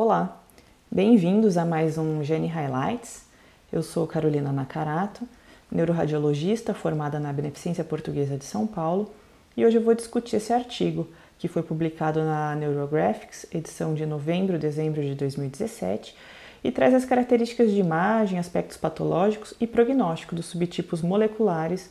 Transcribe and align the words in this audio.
Olá, 0.00 0.40
bem-vindos 0.88 1.58
a 1.58 1.64
mais 1.64 1.98
um 1.98 2.22
Gene 2.22 2.46
Highlights. 2.46 3.24
Eu 3.72 3.82
sou 3.82 4.06
Carolina 4.06 4.52
Nakarato, 4.52 5.28
neuroradiologista 5.68 6.72
formada 6.72 7.18
na 7.18 7.32
Beneficência 7.32 7.82
Portuguesa 7.82 8.36
de 8.36 8.44
São 8.44 8.64
Paulo, 8.64 9.10
e 9.56 9.66
hoje 9.66 9.76
eu 9.76 9.82
vou 9.82 9.94
discutir 9.94 10.36
esse 10.36 10.52
artigo 10.52 11.08
que 11.36 11.48
foi 11.48 11.64
publicado 11.64 12.20
na 12.20 12.54
Neurographics, 12.54 13.44
edição 13.52 13.92
de 13.92 14.06
novembro 14.06 14.56
dezembro 14.56 15.02
de 15.02 15.16
2017, 15.16 16.14
e 16.62 16.70
traz 16.70 16.94
as 16.94 17.04
características 17.04 17.72
de 17.72 17.80
imagem, 17.80 18.38
aspectos 18.38 18.76
patológicos 18.76 19.52
e 19.60 19.66
prognóstico 19.66 20.36
dos 20.36 20.46
subtipos 20.46 21.02
moleculares 21.02 21.90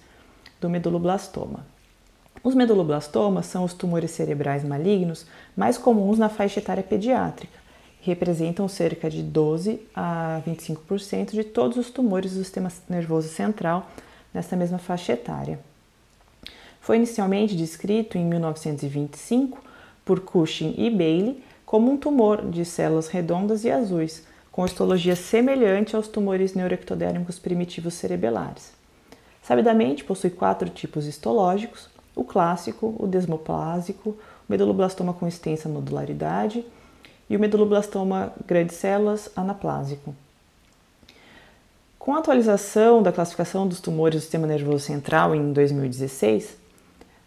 do 0.62 0.70
meduloblastoma. 0.70 1.68
Os 2.42 2.56
meduloblastomas 2.56 3.48
são 3.48 3.66
os 3.66 3.74
tumores 3.74 4.12
cerebrais 4.12 4.64
malignos 4.64 5.26
mais 5.58 5.78
comuns 5.78 6.18
na 6.18 6.30
faixa 6.30 6.62
etária 6.62 6.84
pediátrica. 6.84 7.67
Representam 8.02 8.68
cerca 8.68 9.10
de 9.10 9.22
12 9.22 9.82
a 9.94 10.42
25% 10.48 11.32
de 11.32 11.44
todos 11.44 11.78
os 11.78 11.90
tumores 11.90 12.34
do 12.34 12.44
sistema 12.44 12.72
nervoso 12.90 13.28
central 13.28 13.90
nessa 14.34 14.56
mesma 14.56 14.78
faixa 14.78 15.14
etária. 15.14 15.60
Foi 16.80 16.96
inicialmente 16.96 17.56
descrito 17.56 18.18
em 18.18 18.26
1925 18.26 19.62
por 20.06 20.22
Cushing 20.22 20.74
e 20.78 20.90
Bailey 20.90 21.44
como 21.66 21.92
um 21.92 21.98
tumor 21.98 22.50
de 22.50 22.64
células 22.64 23.10
redondas 23.10 23.66
e 23.66 23.72
azuis, 23.72 24.24
com 24.52 24.66
histologia 24.66 25.16
semelhante 25.16 25.96
aos 25.96 26.08
tumores 26.08 26.54
neuroectodérmicos 26.54 27.38
primitivos 27.38 27.96
cerebelares. 27.96 28.72
Sabidamente 29.44 30.04
possui 30.04 30.30
quatro 30.30 30.70
tipos 30.70 31.06
histológicos: 31.06 31.90
o 32.16 32.24
clássico, 32.24 32.96
o 32.98 33.06
desmoplásico, 33.06 34.12
o 34.12 34.18
meduloblastoma 34.48 35.14
com 35.14 35.28
extensa 35.28 35.68
nodularidade 35.68 36.66
e 37.30 37.36
o 37.36 37.40
meduloblastoma 37.40 38.34
grande 38.46 38.74
células 38.74 39.30
anaplásico. 39.36 40.16
Com 42.00 42.16
a 42.16 42.20
atualização 42.20 43.04
da 43.04 43.12
classificação 43.12 43.68
dos 43.68 43.82
tumores 43.82 44.20
do 44.20 44.22
sistema 44.22 44.48
nervoso 44.48 44.80
central 44.86 45.36
em 45.36 45.52
2016, 45.52 46.56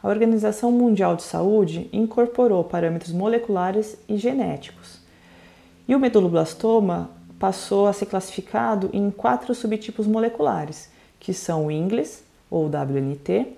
a 0.02 0.08
Organização 0.08 0.72
Mundial 0.72 1.16
de 1.16 1.22
Saúde 1.22 1.90
incorporou 1.92 2.64
parâmetros 2.64 3.12
moleculares 3.12 3.98
e 4.08 4.16
genéticos. 4.16 4.98
E 5.86 5.94
o 5.94 6.00
meduloblastoma 6.00 7.10
passou 7.38 7.86
a 7.86 7.92
ser 7.92 8.06
classificado 8.06 8.88
em 8.92 9.10
quatro 9.10 9.54
subtipos 9.54 10.06
moleculares, 10.06 10.90
que 11.18 11.34
são 11.34 11.66
o 11.66 11.70
Inglis, 11.70 12.24
ou 12.50 12.66
WNT, 12.66 13.48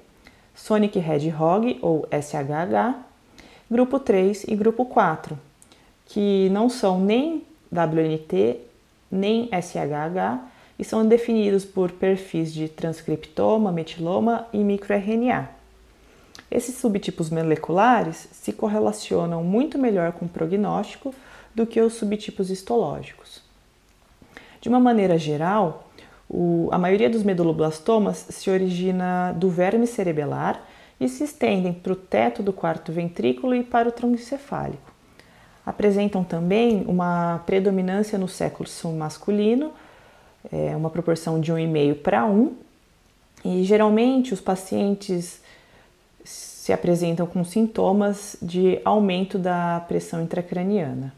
Sonic 0.54 0.98
Hedgehog, 0.98 1.78
ou 1.80 2.06
SHH, 2.10 2.98
grupo 3.70 4.00
3 4.00 4.44
e 4.48 4.56
grupo 4.56 4.84
4, 4.84 5.38
que 6.12 6.50
não 6.50 6.68
são 6.68 7.00
nem 7.00 7.42
WNT 7.72 8.60
nem 9.10 9.48
SHH 9.48 10.44
e 10.78 10.84
são 10.84 11.06
definidos 11.06 11.64
por 11.64 11.90
perfis 11.90 12.52
de 12.52 12.68
transcriptoma, 12.68 13.72
metiloma 13.72 14.46
e 14.52 14.58
microRNA. 14.58 15.48
Esses 16.50 16.76
subtipos 16.76 17.30
moleculares 17.30 18.28
se 18.30 18.52
correlacionam 18.52 19.42
muito 19.42 19.78
melhor 19.78 20.12
com 20.12 20.26
o 20.26 20.28
prognóstico 20.28 21.14
do 21.54 21.66
que 21.66 21.80
os 21.80 21.94
subtipos 21.94 22.50
histológicos. 22.50 23.40
De 24.60 24.68
uma 24.68 24.80
maneira 24.80 25.16
geral, 25.16 25.88
o, 26.28 26.68
a 26.72 26.78
maioria 26.78 27.08
dos 27.08 27.22
meduloblastomas 27.22 28.26
se 28.28 28.50
origina 28.50 29.32
do 29.32 29.48
verme 29.48 29.86
cerebelar 29.86 30.62
e 31.00 31.08
se 31.08 31.24
estendem 31.24 31.72
para 31.72 31.94
o 31.94 31.96
teto 31.96 32.42
do 32.42 32.52
quarto 32.52 32.92
ventrículo 32.92 33.54
e 33.54 33.62
para 33.62 33.88
o 33.88 33.92
tronco 33.92 34.16
encefálico. 34.16 34.91
Apresentam 35.64 36.24
também 36.24 36.84
uma 36.86 37.42
predominância 37.46 38.18
no 38.18 38.28
sexo 38.28 38.88
masculino, 38.90 39.72
é, 40.52 40.74
uma 40.76 40.90
proporção 40.90 41.40
de 41.40 41.52
1,5 41.52 42.02
para 42.02 42.24
1, 42.26 42.52
e 43.44 43.64
geralmente 43.64 44.34
os 44.34 44.40
pacientes 44.40 45.40
se 46.24 46.72
apresentam 46.72 47.26
com 47.26 47.44
sintomas 47.44 48.36
de 48.40 48.80
aumento 48.84 49.38
da 49.38 49.84
pressão 49.88 50.22
intracraniana. 50.22 51.12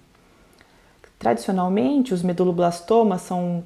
Tradicionalmente, 1.19 2.15
os 2.15 2.23
meduloblastomas 2.23 3.23
são 3.23 3.63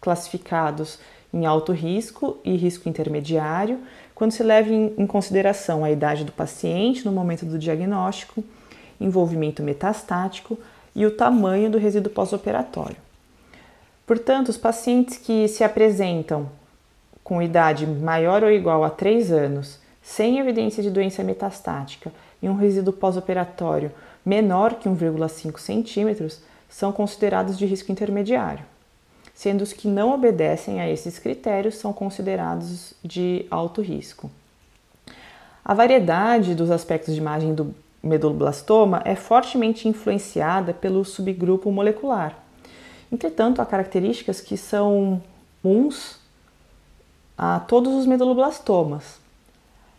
classificados 0.00 0.98
em 1.32 1.46
alto 1.46 1.72
risco 1.72 2.38
e 2.44 2.54
risco 2.54 2.88
intermediário, 2.88 3.80
quando 4.14 4.30
se 4.30 4.42
leva 4.44 4.72
em 4.72 5.06
consideração 5.06 5.84
a 5.84 5.90
idade 5.90 6.24
do 6.24 6.30
paciente 6.30 7.04
no 7.04 7.10
momento 7.10 7.44
do 7.44 7.58
diagnóstico, 7.58 8.44
envolvimento 9.00 9.62
metastático 9.62 10.58
e 10.94 11.04
o 11.04 11.10
tamanho 11.10 11.70
do 11.70 11.78
resíduo 11.78 12.12
pós-operatório. 12.12 12.96
Portanto, 14.06 14.50
os 14.50 14.56
pacientes 14.56 15.16
que 15.16 15.48
se 15.48 15.64
apresentam 15.64 16.48
com 17.22 17.40
idade 17.40 17.86
maior 17.86 18.44
ou 18.44 18.50
igual 18.50 18.84
a 18.84 18.90
3 18.90 19.32
anos, 19.32 19.78
sem 20.02 20.38
evidência 20.38 20.82
de 20.82 20.90
doença 20.90 21.24
metastática 21.24 22.12
e 22.42 22.48
um 22.48 22.54
resíduo 22.54 22.92
pós-operatório 22.92 23.90
menor 24.24 24.74
que 24.74 24.88
1,5 24.88 25.58
centímetros, 25.58 26.40
são 26.68 26.92
considerados 26.92 27.56
de 27.56 27.66
risco 27.66 27.92
intermediário, 27.92 28.64
sendo 29.34 29.62
os 29.62 29.72
que 29.72 29.88
não 29.88 30.12
obedecem 30.12 30.80
a 30.80 30.90
esses 30.90 31.18
critérios 31.18 31.76
são 31.76 31.92
considerados 31.92 32.94
de 33.02 33.46
alto 33.50 33.80
risco. 33.80 34.30
A 35.64 35.72
variedade 35.72 36.54
dos 36.54 36.70
aspectos 36.70 37.14
de 37.14 37.20
imagem 37.20 37.54
do 37.54 37.74
meduloblastoma 38.04 39.02
é 39.04 39.14
fortemente 39.14 39.88
influenciada 39.88 40.72
pelo 40.72 41.04
subgrupo 41.04 41.72
molecular. 41.72 42.36
Entretanto, 43.10 43.62
há 43.62 43.66
características 43.66 44.40
que 44.40 44.56
são 44.56 45.22
comuns 45.62 46.18
a 47.38 47.58
todos 47.60 47.94
os 47.94 48.06
meduloblastomas. 48.06 49.18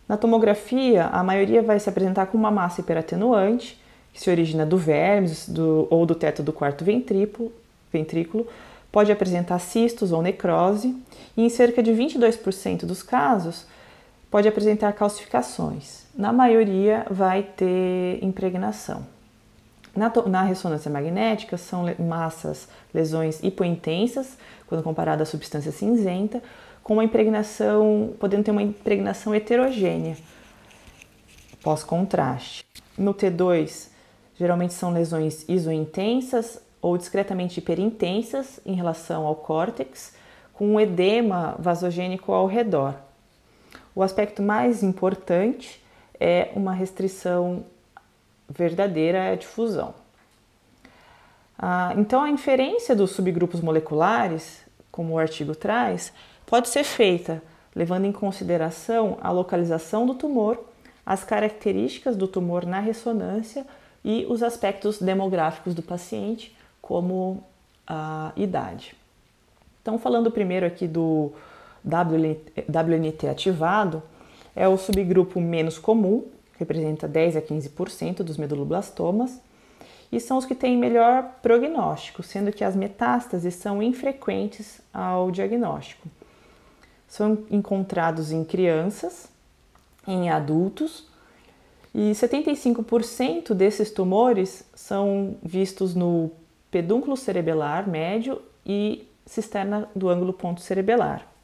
Na 0.08 0.16
tomografia, 0.16 1.06
a 1.06 1.22
maioria 1.24 1.62
vai 1.62 1.80
se 1.80 1.88
apresentar 1.88 2.26
com 2.26 2.38
uma 2.38 2.50
massa 2.50 2.80
hiperatenuante, 2.80 3.80
que 4.12 4.20
se 4.20 4.30
origina 4.30 4.64
do 4.64 4.78
vermes 4.78 5.48
do, 5.48 5.88
ou 5.90 6.06
do 6.06 6.14
teto 6.14 6.42
do 6.42 6.52
quarto 6.52 6.84
ventrículo, 6.84 7.52
ventrículo, 7.92 8.46
pode 8.92 9.10
apresentar 9.10 9.58
cistos 9.58 10.12
ou 10.12 10.22
necrose, 10.22 10.96
e 11.36 11.42
em 11.42 11.48
cerca 11.48 11.82
de 11.82 11.90
22% 11.90 12.86
dos 12.86 13.02
casos 13.02 13.66
pode 14.30 14.48
apresentar 14.48 14.92
calcificações. 14.92 16.04
Na 16.14 16.32
maioria, 16.32 17.06
vai 17.10 17.42
ter 17.42 18.18
impregnação. 18.22 19.06
Na, 19.94 20.12
na, 20.26 20.42
ressonância 20.42 20.90
magnética, 20.90 21.56
são 21.56 21.84
massas, 21.98 22.68
lesões 22.92 23.42
hipointensas, 23.42 24.36
quando 24.66 24.82
comparada 24.82 25.22
à 25.22 25.26
substância 25.26 25.72
cinzenta, 25.72 26.42
com 26.82 26.94
uma 26.94 27.04
impregnação, 27.04 28.14
podendo 28.18 28.44
ter 28.44 28.50
uma 28.50 28.62
impregnação 28.62 29.34
heterogênea 29.34 30.16
pós-contraste. 31.62 32.64
No 32.96 33.12
T2, 33.12 33.88
Geralmente 34.38 34.74
são 34.74 34.92
lesões 34.92 35.48
isointensas 35.48 36.60
ou 36.80 36.98
discretamente 36.98 37.58
hiperintensas 37.58 38.60
em 38.66 38.74
relação 38.74 39.26
ao 39.26 39.34
córtex, 39.34 40.14
com 40.52 40.74
um 40.74 40.80
edema 40.80 41.56
vasogênico 41.58 42.32
ao 42.32 42.46
redor. 42.46 42.94
O 43.96 44.02
aspecto 44.02 44.42
mais 44.42 44.82
importante 44.82 45.82
é 46.20 46.50
uma 46.54 46.74
restrição 46.74 47.64
verdadeira 48.46 49.30
à 49.30 49.34
difusão. 49.34 49.94
Ah, 51.58 51.94
então, 51.96 52.22
a 52.22 52.28
inferência 52.28 52.94
dos 52.94 53.12
subgrupos 53.12 53.62
moleculares, 53.62 54.60
como 54.92 55.14
o 55.14 55.18
artigo 55.18 55.54
traz, 55.54 56.12
pode 56.44 56.68
ser 56.68 56.84
feita 56.84 57.42
levando 57.74 58.04
em 58.04 58.12
consideração 58.12 59.16
a 59.22 59.30
localização 59.30 60.04
do 60.04 60.14
tumor, 60.14 60.62
as 61.04 61.24
características 61.24 62.16
do 62.16 62.28
tumor 62.28 62.66
na 62.66 62.80
ressonância 62.80 63.66
e 64.04 64.26
os 64.28 64.42
aspectos 64.42 65.00
demográficos 65.00 65.74
do 65.74 65.80
paciente, 65.80 66.54
como 66.82 67.42
a 67.86 68.30
idade. 68.36 68.94
Então, 69.80 69.98
falando 69.98 70.30
primeiro 70.30 70.66
aqui 70.66 70.86
do 70.86 71.32
WNT 71.86 73.28
ativado, 73.28 74.02
é 74.54 74.66
o 74.66 74.76
subgrupo 74.76 75.40
menos 75.40 75.78
comum, 75.78 76.24
representa 76.58 77.06
10 77.06 77.36
a 77.36 77.42
15% 77.42 78.22
dos 78.22 78.36
meduloblastomas, 78.36 79.40
e 80.10 80.20
são 80.20 80.38
os 80.38 80.44
que 80.44 80.54
têm 80.54 80.76
melhor 80.76 81.36
prognóstico, 81.42 82.22
sendo 82.22 82.52
que 82.52 82.64
as 82.64 82.76
metástases 82.76 83.54
são 83.54 83.82
infrequentes 83.82 84.80
ao 84.92 85.30
diagnóstico. 85.30 86.08
São 87.08 87.38
encontrados 87.50 88.32
em 88.32 88.44
crianças, 88.44 89.28
em 90.06 90.30
adultos 90.30 91.08
e 91.94 92.12
75% 92.12 93.54
desses 93.54 93.90
tumores 93.90 94.64
são 94.74 95.36
vistos 95.42 95.94
no 95.94 96.30
pedúnculo 96.70 97.16
cerebelar 97.16 97.88
médio 97.88 98.40
e 98.64 99.08
cisterna 99.24 99.88
do 99.94 100.08
ângulo 100.08 100.32
ponto 100.32 100.60
cerebelar. 100.60 101.35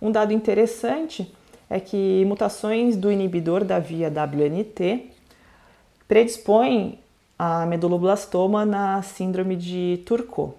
Um 0.00 0.10
dado 0.10 0.32
interessante 0.32 1.32
é 1.68 1.78
que 1.78 2.24
mutações 2.24 2.96
do 2.96 3.12
inibidor 3.12 3.64
da 3.64 3.78
via 3.78 4.08
WNT 4.08 5.10
predispõem 6.08 6.98
a 7.38 7.64
meduloblastoma 7.66 8.64
na 8.64 9.00
síndrome 9.02 9.56
de 9.56 10.02
Turcot. 10.04 10.54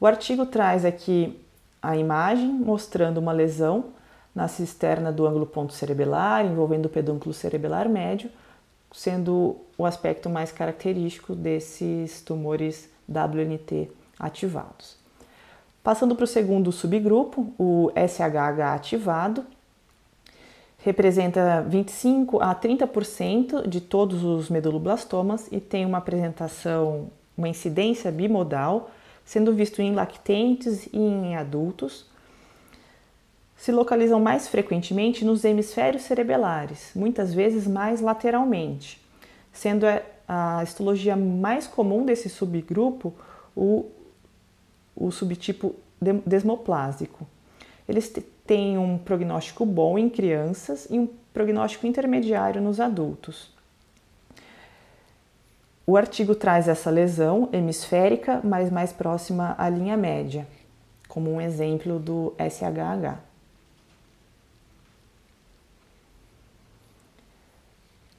O 0.00 0.06
artigo 0.06 0.44
traz 0.46 0.84
aqui 0.84 1.38
a 1.82 1.96
imagem 1.96 2.48
mostrando 2.48 3.18
uma 3.18 3.32
lesão 3.32 3.86
na 4.34 4.46
cisterna 4.46 5.10
do 5.10 5.26
ângulo 5.26 5.46
ponto 5.46 5.72
cerebelar, 5.72 6.44
envolvendo 6.44 6.86
o 6.86 6.90
pedúnculo 6.90 7.34
cerebelar 7.34 7.88
médio, 7.88 8.30
sendo 8.92 9.56
o 9.76 9.84
aspecto 9.84 10.28
mais 10.28 10.52
característico 10.52 11.34
desses 11.34 12.20
tumores 12.20 12.88
WNT 13.08 13.90
ativados. 14.18 14.96
Passando 15.88 16.14
para 16.14 16.24
o 16.24 16.26
segundo 16.26 16.70
subgrupo, 16.70 17.50
o 17.58 17.90
SHH 17.96 18.74
ativado, 18.74 19.46
representa 20.76 21.62
25 21.66 22.42
a 22.42 22.54
30% 22.54 23.66
de 23.66 23.80
todos 23.80 24.22
os 24.22 24.50
meduloblastomas 24.50 25.48
e 25.50 25.58
tem 25.58 25.86
uma 25.86 25.96
apresentação, 25.96 27.08
uma 27.38 27.48
incidência 27.48 28.12
bimodal, 28.12 28.90
sendo 29.24 29.54
visto 29.54 29.80
em 29.80 29.94
lactentes 29.94 30.90
e 30.92 30.98
em 30.98 31.36
adultos. 31.36 32.04
Se 33.56 33.72
localizam 33.72 34.20
mais 34.20 34.46
frequentemente 34.46 35.24
nos 35.24 35.42
hemisférios 35.42 36.02
cerebelares, 36.02 36.90
muitas 36.94 37.32
vezes 37.32 37.66
mais 37.66 38.02
lateralmente, 38.02 39.00
sendo 39.50 39.86
a 40.28 40.62
histologia 40.62 41.16
mais 41.16 41.66
comum 41.66 42.04
desse 42.04 42.28
subgrupo 42.28 43.14
o, 43.56 43.86
o 44.98 45.10
subtipo 45.10 45.74
desmoplásico. 46.26 47.26
Eles 47.88 48.12
têm 48.46 48.76
um 48.76 48.98
prognóstico 48.98 49.64
bom 49.64 49.98
em 49.98 50.10
crianças 50.10 50.86
e 50.90 50.98
um 50.98 51.08
prognóstico 51.32 51.86
intermediário 51.86 52.60
nos 52.60 52.80
adultos. 52.80 53.50
O 55.86 55.96
artigo 55.96 56.34
traz 56.34 56.68
essa 56.68 56.90
lesão 56.90 57.48
hemisférica, 57.52 58.40
mas 58.44 58.70
mais 58.70 58.92
próxima 58.92 59.54
à 59.56 59.70
linha 59.70 59.96
média, 59.96 60.46
como 61.08 61.32
um 61.32 61.40
exemplo 61.40 61.98
do 61.98 62.34
SHH. 62.38 63.18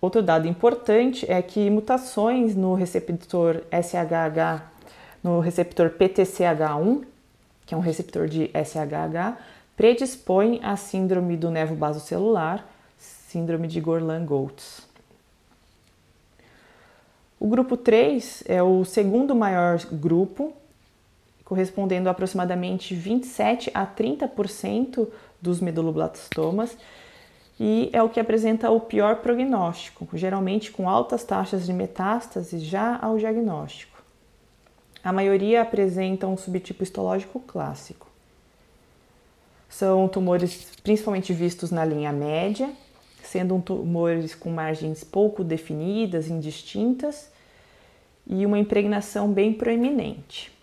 Outro 0.02 0.24
dado 0.24 0.48
importante 0.48 1.30
é 1.30 1.42
que 1.42 1.70
mutações 1.70 2.56
no 2.56 2.74
receptor 2.74 3.62
SHH, 3.70 4.64
no 5.24 5.40
receptor 5.40 5.92
PTCH1, 5.92 7.04
que 7.66 7.74
é 7.74 7.78
um 7.78 7.82
receptor 7.82 8.28
de 8.28 8.50
SHH, 8.54 9.38
predispõe 9.76 10.60
à 10.64 10.76
síndrome 10.76 11.38
do 11.38 11.50
nervo 11.50 11.76
basocelular, 11.76 12.66
síndrome 12.98 13.68
de 13.68 13.80
Gorlin-Goltz. 13.80 14.88
O 17.40 17.48
grupo 17.48 17.78
3 17.78 18.44
é 18.48 18.62
o 18.62 18.84
segundo 18.84 19.34
maior 19.34 19.80
grupo, 19.92 20.54
correspondendo 21.46 22.10
a 22.10 22.12
aproximadamente 22.12 22.94
27 22.94 23.72
a 23.74 23.88
30% 23.88 25.08
dos 25.42 25.62
meduloblastomas 25.62 26.78
e 27.60 27.90
é 27.92 28.04
o 28.04 28.10
que 28.10 28.20
apresenta 28.20 28.70
o 28.70 28.80
pior 28.80 29.18
prognóstico, 29.18 30.08
geralmente 30.14 30.72
com 30.72 30.90
altas 30.90 31.24
taxas 31.24 31.66
de 31.66 31.74
metástase 31.74 32.60
já 32.60 32.98
ao 33.02 33.18
diagnóstico. 33.18 33.99
A 35.10 35.12
maioria 35.12 35.64
apresenta 35.64 36.28
um 36.28 36.38
subtipo 36.38 36.84
histológico 36.84 37.40
clássico. 37.40 38.06
São 39.68 40.08
tumores 40.08 40.68
principalmente 40.84 41.34
vistos 41.34 41.72
na 41.72 41.84
linha 41.84 42.14
média, 42.14 42.70
sendo 43.24 43.60
tumores 43.60 44.36
com 44.36 44.52
margens 44.52 45.04
pouco 45.04 45.44
definidas, 45.44 46.28
indistintas 46.28 47.32
e 48.28 48.46
uma 48.46 48.60
impregnação 48.60 49.34
bem 49.34 49.52
proeminente. 49.52 50.56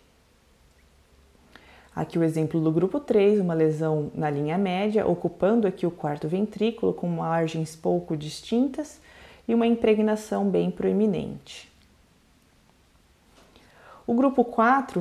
Aqui 1.93 2.17
o 2.17 2.23
exemplo 2.23 2.61
do 2.61 2.71
grupo 2.71 3.01
3, 3.01 3.41
uma 3.41 3.53
lesão 3.53 4.13
na 4.15 4.31
linha 4.31 4.57
média, 4.57 5.05
ocupando 5.05 5.67
aqui 5.67 5.85
o 5.85 5.91
quarto 5.91 6.29
ventrículo 6.29 6.95
com 6.95 7.09
margens 7.09 7.75
pouco 7.75 8.17
distintas 8.17 9.01
e 9.49 9.53
uma 9.53 9.67
impregnação 9.67 10.49
bem 10.49 10.71
proeminente. 10.71 11.75
O 14.06 14.14
grupo 14.14 14.44
4 14.44 15.00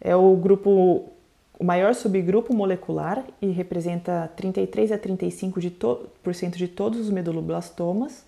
é 0.00 0.16
o 0.16 0.34
grupo 0.36 1.10
o 1.58 1.62
maior 1.62 1.94
subgrupo 1.94 2.52
molecular 2.52 3.24
e 3.40 3.46
representa 3.46 4.30
33 4.36 4.90
a 4.90 4.98
35% 4.98 5.60
de, 5.60 5.70
to 5.70 6.08
de 6.56 6.68
todos 6.68 6.98
os 6.98 7.10
meduloblastomas 7.10 8.24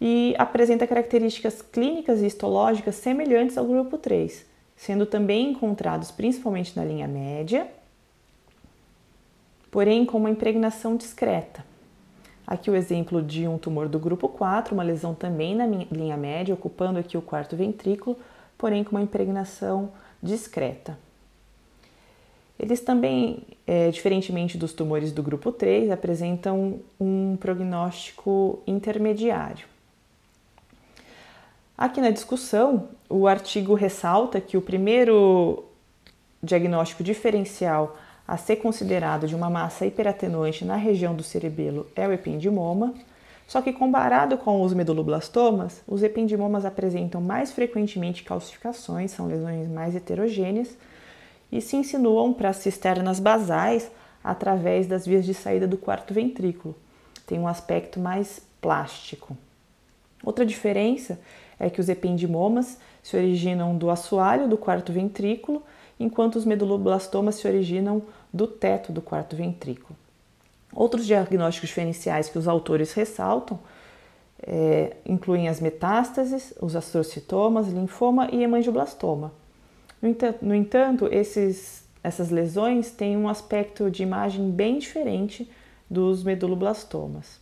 e 0.00 0.34
apresenta 0.36 0.86
características 0.86 1.62
clínicas 1.62 2.20
e 2.20 2.26
histológicas 2.26 2.96
semelhantes 2.96 3.56
ao 3.56 3.64
grupo 3.64 3.96
3, 3.96 4.44
sendo 4.76 5.06
também 5.06 5.52
encontrados 5.52 6.10
principalmente 6.10 6.76
na 6.76 6.84
linha 6.84 7.06
média, 7.06 7.68
porém 9.70 10.04
com 10.04 10.18
uma 10.18 10.30
impregnação 10.30 10.96
discreta. 10.96 11.64
Aqui 12.46 12.70
o 12.70 12.76
exemplo 12.76 13.22
de 13.22 13.46
um 13.46 13.56
tumor 13.56 13.88
do 13.88 13.98
grupo 13.98 14.28
4, 14.28 14.74
uma 14.74 14.82
lesão 14.82 15.14
também 15.14 15.54
na 15.54 15.66
linha 15.66 16.16
média, 16.16 16.52
ocupando 16.52 16.98
aqui 16.98 17.16
o 17.16 17.22
quarto 17.22 17.56
ventrículo, 17.56 18.18
porém 18.56 18.84
com 18.84 18.96
uma 18.96 19.02
impregnação 19.02 19.90
discreta. 20.22 20.98
Eles 22.58 22.80
também, 22.80 23.42
é, 23.66 23.90
diferentemente 23.90 24.56
dos 24.56 24.72
tumores 24.72 25.12
do 25.12 25.22
grupo 25.22 25.50
3, 25.50 25.90
apresentam 25.90 26.80
um 27.00 27.36
prognóstico 27.36 28.62
intermediário. 28.66 29.66
Aqui 31.76 32.00
na 32.00 32.10
discussão, 32.10 32.88
o 33.08 33.26
artigo 33.26 33.74
ressalta 33.74 34.40
que 34.40 34.56
o 34.56 34.62
primeiro 34.62 35.64
diagnóstico 36.40 37.02
diferencial 37.02 37.96
a 38.26 38.36
ser 38.36 38.56
considerado 38.56 39.26
de 39.26 39.34
uma 39.34 39.50
massa 39.50 39.84
hiperatenuante 39.84 40.64
na 40.64 40.76
região 40.76 41.14
do 41.14 41.22
cerebelo 41.22 41.86
é 41.94 42.06
o 42.06 42.12
ependimoma, 42.12 42.94
só 43.46 43.60
que 43.60 43.72
comparado 43.72 44.38
com 44.38 44.62
os 44.62 44.72
meduloblastomas, 44.72 45.82
os 45.86 46.02
ependimomas 46.02 46.64
apresentam 46.64 47.20
mais 47.20 47.52
frequentemente 47.52 48.22
calcificações, 48.22 49.10
são 49.10 49.26
lesões 49.26 49.68
mais 49.68 49.94
heterogêneas 49.94 50.76
e 51.52 51.60
se 51.60 51.76
insinuam 51.76 52.32
para 52.32 52.48
as 52.48 52.56
cisternas 52.56 53.20
basais 53.20 53.90
através 54.22 54.86
das 54.86 55.06
vias 55.06 55.24
de 55.24 55.34
saída 55.34 55.66
do 55.66 55.76
quarto 55.76 56.14
ventrículo. 56.14 56.74
Tem 57.26 57.38
um 57.38 57.46
aspecto 57.46 58.00
mais 58.00 58.40
plástico. 58.60 59.36
Outra 60.24 60.44
diferença 60.46 61.20
é 61.58 61.68
que 61.68 61.80
os 61.80 61.88
ependimomas 61.88 62.78
se 63.02 63.16
originam 63.16 63.76
do 63.76 63.90
assoalho 63.90 64.48
do 64.48 64.56
quarto 64.56 64.90
ventrículo, 64.90 65.62
enquanto 66.00 66.36
os 66.36 66.46
meduloblastomas 66.46 67.36
se 67.36 67.46
originam 67.46 68.02
do 68.32 68.46
teto 68.46 68.90
do 68.90 69.02
quarto 69.02 69.36
ventrículo. 69.36 69.94
Outros 70.74 71.06
diagnósticos 71.06 71.68
diferenciais 71.68 72.28
que 72.28 72.38
os 72.38 72.48
autores 72.48 72.92
ressaltam 72.92 73.58
é, 74.42 74.96
incluem 75.06 75.48
as 75.48 75.60
metástases, 75.60 76.52
os 76.60 76.74
astrocitomas, 76.74 77.68
linfoma 77.68 78.28
e 78.32 78.42
hemangioblastoma. 78.42 79.32
No 80.02 80.08
entanto, 80.08 80.44
no 80.44 80.54
entanto 80.54 81.08
esses, 81.10 81.84
essas 82.02 82.30
lesões 82.30 82.90
têm 82.90 83.16
um 83.16 83.28
aspecto 83.28 83.90
de 83.90 84.02
imagem 84.02 84.50
bem 84.50 84.78
diferente 84.78 85.50
dos 85.88 86.22
meduloblastomas. 86.22 87.40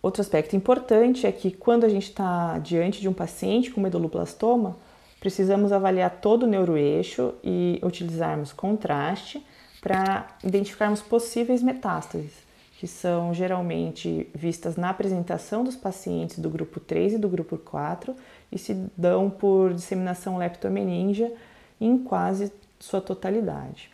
Outro 0.00 0.22
aspecto 0.22 0.56
importante 0.56 1.26
é 1.26 1.32
que 1.32 1.50
quando 1.50 1.84
a 1.84 1.88
gente 1.88 2.08
está 2.08 2.58
diante 2.58 3.00
de 3.00 3.08
um 3.08 3.12
paciente 3.12 3.70
com 3.70 3.80
meduloblastoma, 3.80 4.76
precisamos 5.20 5.70
avaliar 5.70 6.20
todo 6.20 6.44
o 6.44 6.46
neuroeixo 6.46 7.34
e 7.44 7.80
utilizarmos 7.82 8.52
contraste 8.52 9.44
para 9.80 10.26
identificarmos 10.42 11.00
possíveis 11.00 11.62
metástases, 11.62 12.32
que 12.78 12.86
são 12.86 13.34
geralmente 13.34 14.28
vistas 14.34 14.76
na 14.76 14.90
apresentação 14.90 15.64
dos 15.64 15.76
pacientes 15.76 16.38
do 16.38 16.48
grupo 16.48 16.78
3 16.80 17.14
e 17.14 17.18
do 17.18 17.28
grupo 17.28 17.58
4 17.58 18.14
e 18.52 18.58
se 18.58 18.74
dão 18.96 19.28
por 19.28 19.74
disseminação 19.74 20.38
leptomeningia 20.38 21.32
em 21.80 21.98
quase 21.98 22.52
sua 22.78 23.00
totalidade. 23.00 23.90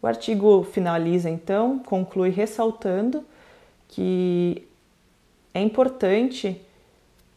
O 0.00 0.06
artigo 0.06 0.64
finaliza 0.64 1.30
então, 1.30 1.78
conclui 1.78 2.28
ressaltando 2.28 3.24
que 3.88 4.66
é 5.52 5.62
importante 5.62 6.60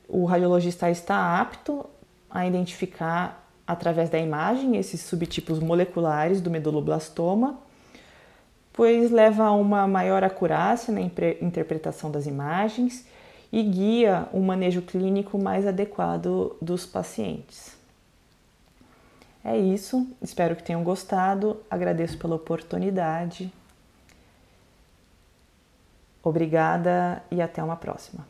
o 0.08 0.25
radiologista 0.25 0.89
estar 0.89 1.39
apto 1.39 1.86
a 2.29 2.46
identificar 2.46 3.47
através 3.68 4.10
da 4.10 4.18
imagem 4.18 4.78
esses 4.78 5.02
subtipos 5.02 5.60
moleculares 5.60 6.40
do 6.40 6.50
meduloblastoma, 6.50 7.60
pois 8.72 9.12
leva 9.12 9.46
a 9.46 9.52
uma 9.52 9.88
maior 9.88 10.24
acurácia 10.24 10.94
na 10.94 11.02
interpretação 11.02 12.10
das 12.10 12.26
imagens 12.26 13.06
e 13.52 13.62
guia 13.62 14.28
um 14.34 14.42
manejo 14.42 14.82
clínico 14.82 15.38
mais 15.38 15.68
adequado 15.68 16.56
dos 16.62 16.86
pacientes. 16.86 17.76
É 19.44 19.58
isso, 19.58 20.08
espero 20.22 20.56
que 20.56 20.64
tenham 20.64 20.84
gostado, 20.84 21.58
agradeço 21.70 22.18
pela 22.18 22.36
oportunidade 22.36 23.52
Obrigada 26.28 27.24
e 27.32 27.42
até 27.42 27.64
uma 27.64 27.78
próxima. 27.78 28.28